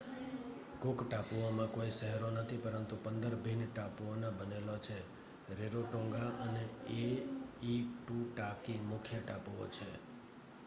cook 0.81 0.99
ટાપુઓમાં 1.03 1.69
કોઈ 1.69 1.91
શહેરો 1.91 2.29
નથી 2.31 2.57
પરંતુ 2.57 2.95
15 3.03 3.41
ભિન્ન 3.43 3.61
ટાપુઓના 3.67 4.31
બનેલા 4.31 4.77
છે 4.77 4.97
રેરોટોંગા 5.59 6.29
અને 6.39 6.63
એઇટુટાકી 7.01 8.79
મુખ્ય 8.85 9.19
ટાપુઓ 9.21 9.65
છે 9.67 9.89